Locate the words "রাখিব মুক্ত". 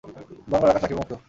0.83-1.11